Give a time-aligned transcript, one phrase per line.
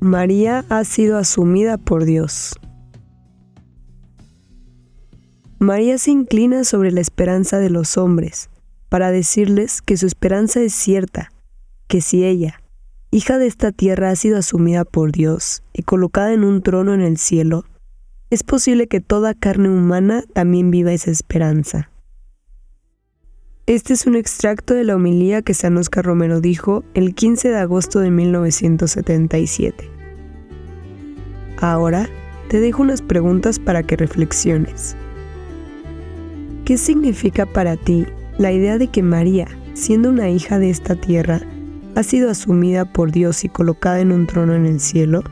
[0.00, 2.58] María ha sido asumida por Dios.
[5.58, 8.48] María se inclina sobre la esperanza de los hombres,
[8.88, 11.30] para decirles que su esperanza es cierta,
[11.86, 12.62] que si ella,
[13.10, 17.02] hija de esta tierra, ha sido asumida por Dios y colocada en un trono en
[17.02, 17.66] el cielo,
[18.30, 21.89] es posible que toda carne humana también viva esa esperanza.
[23.70, 27.58] Este es un extracto de la homilía que San Oscar Romero dijo el 15 de
[27.58, 29.88] agosto de 1977.
[31.58, 32.08] Ahora
[32.48, 34.96] te dejo unas preguntas para que reflexiones.
[36.64, 38.06] ¿Qué significa para ti
[38.38, 41.40] la idea de que María, siendo una hija de esta tierra,
[41.94, 45.22] ha sido asumida por Dios y colocada en un trono en el cielo?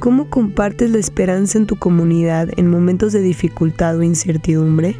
[0.00, 4.96] ¿Cómo compartes la esperanza en tu comunidad en momentos de dificultad o incertidumbre?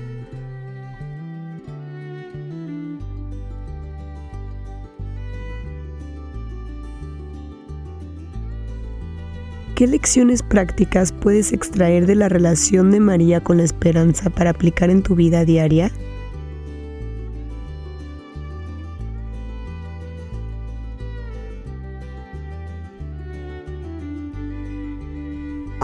[9.74, 14.88] ¿Qué lecciones prácticas puedes extraer de la relación de María con la esperanza para aplicar
[14.88, 15.90] en tu vida diaria?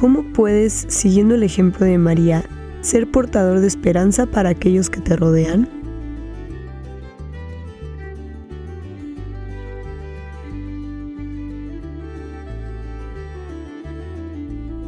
[0.00, 2.42] ¿Cómo puedes, siguiendo el ejemplo de María,
[2.80, 5.68] ser portador de esperanza para aquellos que te rodean?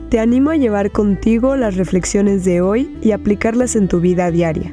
[0.08, 4.72] Te animo a llevar contigo las reflexiones de hoy y aplicarlas en tu vida diaria.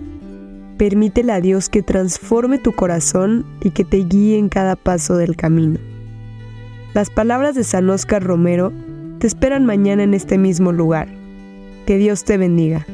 [0.78, 5.36] Permítele a Dios que transforme tu corazón y que te guíe en cada paso del
[5.36, 5.80] camino.
[6.94, 8.72] Las palabras de San Oscar Romero
[9.19, 11.09] te esperan mañana en este mismo lugar.
[11.85, 12.85] Que Dios te bendiga.